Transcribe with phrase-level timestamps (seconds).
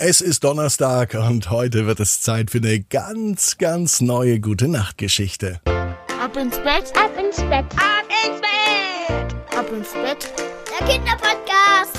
[0.00, 5.60] Es ist Donnerstag und heute wird es Zeit für eine ganz, ganz neue gute Nachtgeschichte.
[5.64, 10.32] Ab ins Bett, Ab ins Bett, ab ins Bett, ab ins Bett.
[10.70, 11.98] der Kinderpodcast.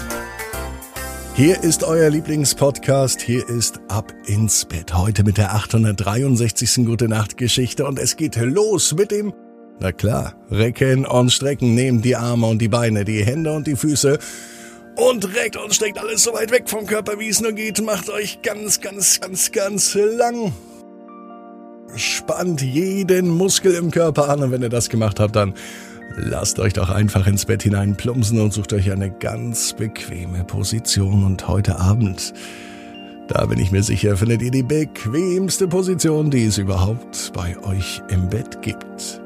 [1.36, 3.20] Hier ist euer Lieblingspodcast.
[3.20, 4.96] Hier ist Ab ins Bett.
[4.96, 6.86] Heute mit der 863.
[6.86, 9.34] Gute Nachtgeschichte und es geht los mit dem
[9.82, 13.78] na klar, recken und strecken, nehmt die Arme und die Beine, die Hände und die
[13.78, 14.20] Füße
[15.00, 17.82] und reckt und streckt alles so weit weg vom Körper, wie es nur geht.
[17.82, 20.54] Macht euch ganz, ganz, ganz, ganz lang.
[21.96, 25.54] Spannt jeden Muskel im Körper an und wenn ihr das gemacht habt, dann
[26.16, 31.24] lasst euch doch einfach ins Bett hinein plumpsen und sucht euch eine ganz bequeme Position.
[31.24, 32.34] Und heute Abend,
[33.28, 38.02] da bin ich mir sicher, findet ihr die bequemste Position, die es überhaupt bei euch
[38.10, 39.22] im Bett gibt.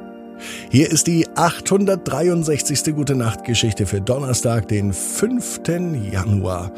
[0.70, 2.96] Hier ist die 863.
[2.96, 5.62] Gute Nacht Geschichte für Donnerstag, den 5.
[6.12, 6.72] Januar.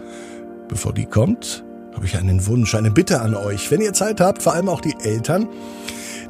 [0.68, 3.72] Bevor die kommt, habe ich einen Wunsch, eine Bitte an euch.
[3.72, 5.48] Wenn ihr Zeit habt, vor allem auch die Eltern,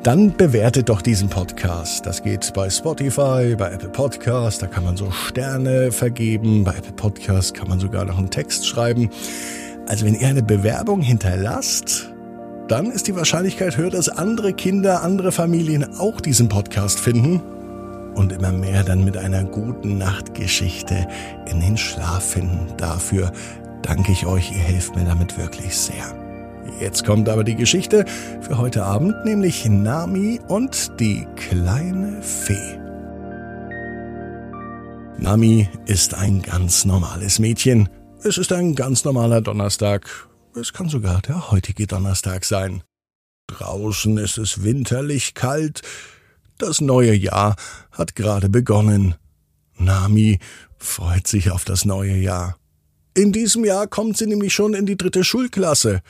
[0.03, 2.05] dann bewertet doch diesen Podcast.
[2.05, 6.64] Das geht bei Spotify, bei Apple Podcast, da kann man so Sterne vergeben.
[6.64, 9.09] Bei Apple Podcast kann man sogar noch einen Text schreiben.
[9.88, 12.14] Also wenn ihr eine Bewerbung hinterlasst,
[12.67, 17.41] dann ist die Wahrscheinlichkeit höher, dass andere Kinder, andere Familien auch diesen Podcast finden
[18.16, 21.08] und immer mehr dann mit einer guten Nachtgeschichte
[21.49, 22.73] in den Schlaf finden.
[22.77, 23.31] Dafür
[23.81, 26.16] danke ich euch, ihr helft mir damit wirklich sehr.
[26.80, 28.05] Jetzt kommt aber die Geschichte
[28.41, 32.80] für heute Abend, nämlich Nami und die kleine Fee.
[35.17, 37.89] Nami ist ein ganz normales Mädchen.
[38.23, 40.27] Es ist ein ganz normaler Donnerstag.
[40.58, 42.81] Es kann sogar der heutige Donnerstag sein.
[43.48, 45.81] Draußen ist es winterlich kalt.
[46.58, 47.58] Das neue Jahr
[47.92, 49.16] hat gerade begonnen.
[49.78, 50.39] Nami
[50.78, 52.58] freut sich auf das neue Jahr.
[53.14, 56.02] In diesem Jahr kommt sie nämlich schon in die dritte Schulklasse.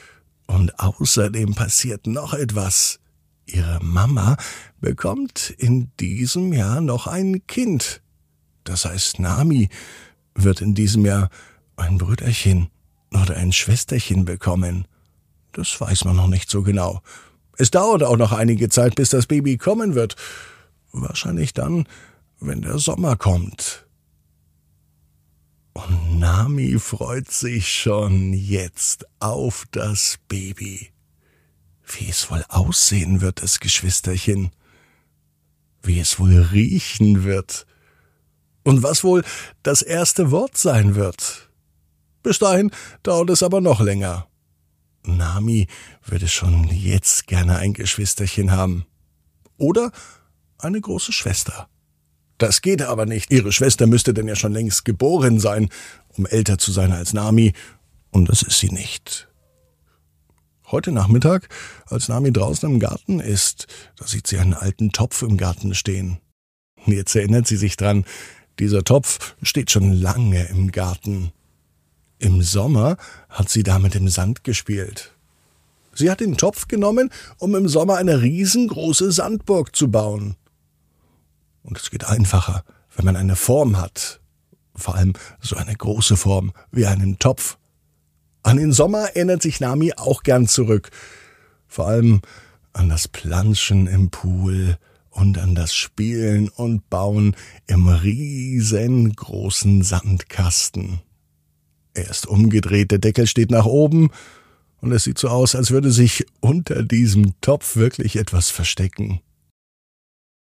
[0.45, 2.99] Und außerdem passiert noch etwas.
[3.47, 4.37] Ihre Mama
[4.79, 8.03] bekommt in diesem Jahr noch ein Kind.
[8.63, 9.69] Das heißt, Nami
[10.35, 11.31] wird in diesem Jahr
[11.77, 12.69] ein Brüderchen
[13.21, 14.87] oder ein Schwesterchen bekommen.
[15.51, 17.01] Das weiß man noch nicht so genau.
[17.57, 20.15] Es dauert auch noch einige Zeit, bis das Baby kommen wird.
[20.91, 21.87] Wahrscheinlich dann,
[22.39, 23.85] wenn der Sommer kommt.
[25.73, 30.91] Und Nami freut sich schon jetzt auf das Baby.
[31.85, 34.51] Wie es wohl aussehen wird, das Geschwisterchen.
[35.83, 37.65] Wie es wohl riechen wird.
[38.63, 39.23] Und was wohl
[39.63, 41.44] das erste Wort sein wird.
[42.25, 42.71] Bis dahin
[43.03, 44.25] dauert es aber noch länger.
[45.03, 45.67] Nami
[46.03, 48.87] würde schon jetzt gerne ein Geschwisterchen haben.
[49.59, 49.91] Oder
[50.57, 51.69] eine große Schwester.
[52.39, 53.31] Das geht aber nicht.
[53.31, 55.69] Ihre Schwester müsste denn ja schon längst geboren sein,
[56.17, 57.53] um älter zu sein als Nami,
[58.09, 59.27] und das ist sie nicht.
[60.71, 61.47] Heute Nachmittag,
[61.85, 66.17] als Nami draußen im Garten ist, da sieht sie einen alten Topf im Garten stehen.
[66.87, 68.03] Jetzt erinnert sie sich dran,
[68.57, 71.31] dieser Topf steht schon lange im Garten.
[72.19, 72.97] Im Sommer
[73.29, 75.11] hat sie da mit dem Sand gespielt.
[75.93, 80.35] Sie hat den Topf genommen, um im Sommer eine riesengroße Sandburg zu bauen.
[81.63, 82.63] Und es geht einfacher,
[82.95, 84.19] wenn man eine Form hat.
[84.75, 87.57] Vor allem so eine große Form wie einen Topf.
[88.43, 90.91] An den Sommer erinnert sich Nami auch gern zurück.
[91.67, 92.21] Vor allem
[92.73, 94.77] an das Planschen im Pool
[95.09, 97.35] und an das Spielen und Bauen
[97.67, 100.99] im riesengroßen Sandkasten.
[101.95, 104.11] Er ist umgedreht, der Deckel steht nach oben
[104.81, 109.21] und es sieht so aus, als würde sich unter diesem Topf wirklich etwas verstecken.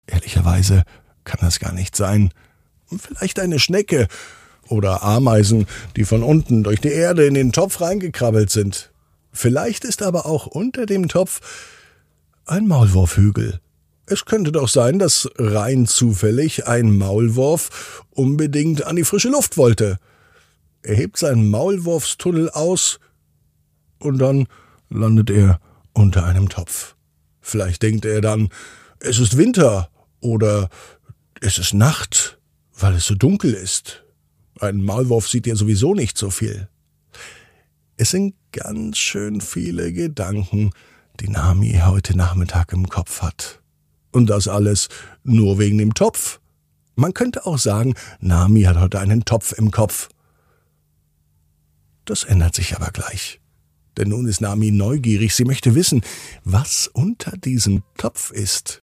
[0.07, 0.83] Ehrlicherweise
[1.23, 2.31] kann das gar nicht sein.
[2.99, 4.09] Vielleicht eine Schnecke
[4.69, 5.67] oder Ameisen,
[5.97, 8.93] die von unten durch die Erde in den Topf reingekrabbelt sind.
[9.33, 11.41] Vielleicht ist aber auch unter dem Topf
[12.47, 13.61] ein Maulwurfhügel.
[14.07, 19.99] Es könnte doch sein, dass rein zufällig ein Maulwurf unbedingt an die frische Luft wollte.
[20.85, 23.01] Er hebt seinen Maulwurfstunnel aus
[23.99, 24.47] und dann
[24.91, 25.59] landet er
[25.95, 26.95] unter einem Topf.
[27.41, 28.51] Vielleicht denkt er dann,
[29.01, 29.89] es ist Winter
[30.21, 30.69] oder
[31.41, 32.39] es ist Nacht,
[32.79, 34.05] weil es so dunkel ist.
[34.61, 36.69] Ein Maulwurf sieht ja sowieso nicht so viel.
[37.97, 40.71] Es sind ganz schön viele Gedanken,
[41.19, 43.63] die Nami heute Nachmittag im Kopf hat.
[44.13, 44.89] Und das alles
[45.23, 46.41] nur wegen dem Topf.
[46.95, 50.11] Man könnte auch sagen, Nami hat heute einen Topf im Kopf.
[52.05, 53.41] Das ändert sich aber gleich.
[53.97, 56.03] Denn nun ist Nami neugierig, sie möchte wissen,
[56.43, 58.83] was unter diesem Topf ist.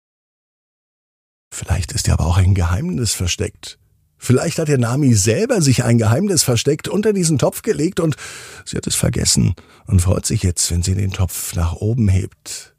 [1.53, 3.79] Vielleicht ist ja aber auch ein Geheimnis versteckt.
[4.17, 8.17] Vielleicht hat der Nami selber sich ein Geheimnis versteckt, unter diesen Topf gelegt und
[8.65, 9.55] sie hat es vergessen
[9.87, 12.77] und freut sich jetzt, wenn sie den Topf nach oben hebt.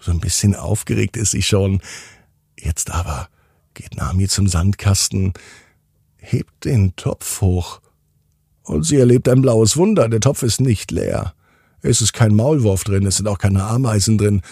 [0.00, 1.82] So ein bisschen aufgeregt ist sie schon.
[2.58, 3.28] Jetzt aber
[3.74, 5.34] geht Nami zum Sandkasten,
[6.16, 7.82] hebt den Topf hoch
[8.68, 10.08] und sie erlebt ein blaues Wunder.
[10.08, 11.34] Der Topf ist nicht leer.
[11.80, 14.42] Es ist kein Maulwurf drin, es sind auch keine Ameisen drin,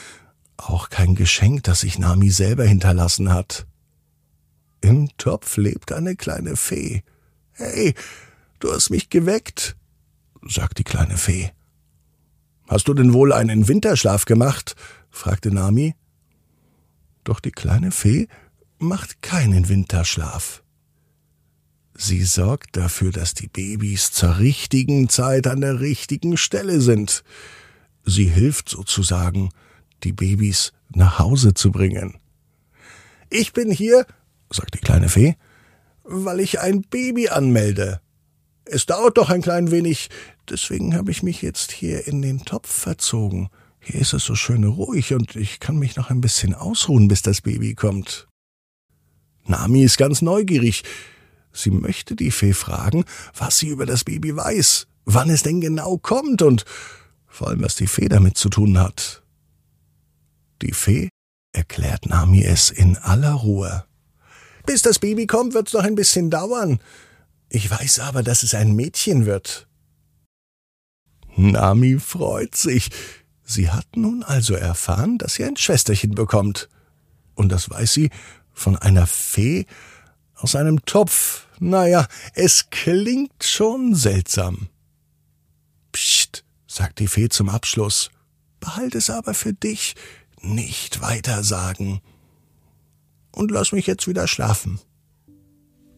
[0.56, 3.66] auch kein Geschenk, das sich Nami selber hinterlassen hat.
[4.80, 7.02] Im Topf lebt eine kleine Fee.
[7.52, 7.94] Hey,
[8.60, 9.76] du hast mich geweckt,
[10.46, 11.50] sagt die kleine Fee.
[12.68, 14.76] Hast du denn wohl einen Winterschlaf gemacht?
[15.10, 15.94] fragte Nami.
[17.24, 18.28] Doch die kleine Fee
[18.78, 20.62] macht keinen Winterschlaf.
[21.98, 27.24] Sie sorgt dafür, dass die Babys zur richtigen Zeit an der richtigen Stelle sind.
[28.04, 29.50] Sie hilft sozusagen,
[30.04, 32.18] die Babys nach Hause zu bringen.
[33.30, 34.06] Ich bin hier,
[34.50, 35.36] sagt die kleine Fee,
[36.04, 38.00] weil ich ein Baby anmelde.
[38.66, 40.10] Es dauert doch ein klein wenig,
[40.50, 43.48] deswegen habe ich mich jetzt hier in den Topf verzogen.
[43.80, 47.22] Hier ist es so schön ruhig und ich kann mich noch ein bisschen ausruhen, bis
[47.22, 48.28] das Baby kommt.
[49.46, 50.82] Nami ist ganz neugierig.
[51.56, 53.04] Sie möchte die Fee fragen,
[53.34, 56.64] was sie über das Baby weiß, wann es denn genau kommt und
[57.26, 59.22] vor allem, was die Fee damit zu tun hat.
[60.62, 61.08] Die Fee
[61.52, 63.84] erklärt Nami es in aller Ruhe.
[64.66, 66.80] Bis das Baby kommt, wird's noch ein bisschen dauern.
[67.48, 69.66] Ich weiß aber, dass es ein Mädchen wird.
[71.36, 72.90] Nami freut sich.
[73.44, 76.68] Sie hat nun also erfahren, dass sie ein Schwesterchen bekommt.
[77.34, 78.10] Und das weiß sie
[78.52, 79.66] von einer Fee
[80.36, 81.46] aus einem Topf.
[81.58, 84.68] Naja, es klingt schon seltsam.
[85.92, 88.10] Psst, sagt die Fee zum Abschluss.
[88.60, 89.94] Behalt es aber für dich,
[90.40, 92.00] nicht weiter sagen
[93.36, 94.80] und lass mich jetzt wieder schlafen.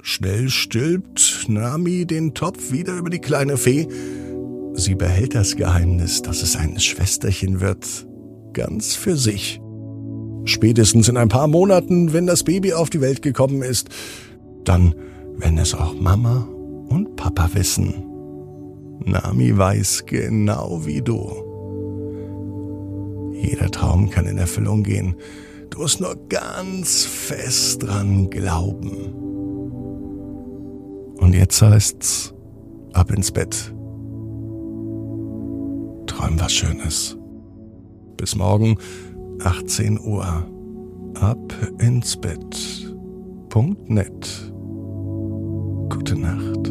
[0.03, 3.89] Schnell stülpt Nami den Topf wieder über die kleine Fee.
[4.75, 8.07] Sie behält das Geheimnis, dass es ein Schwesterchen wird,
[8.53, 9.61] ganz für sich.
[10.45, 13.89] Spätestens in ein paar Monaten, wenn das Baby auf die Welt gekommen ist,
[14.69, 14.95] dann,
[15.37, 16.47] wenn es auch Mama
[16.89, 17.95] und Papa wissen.
[19.05, 21.49] Nami weiß genau wie du.
[23.33, 25.17] Jeder Traum kann in Erfüllung gehen.
[25.71, 29.13] Du musst nur ganz fest dran glauben.
[31.19, 32.35] Und jetzt heißt's,
[32.93, 33.73] ab ins Bett.
[36.07, 37.17] Träum was Schönes.
[38.17, 38.77] Bis morgen,
[39.45, 40.47] 18 Uhr.
[41.15, 42.95] Ab ins Bett.
[43.49, 44.53] Punkt net.
[45.99, 46.68] Gute Nacht.